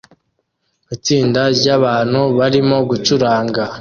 Itsinda 0.95 1.41
ryabantu 1.57 2.21
barimo 2.37 2.77
gucuranga 2.89 3.61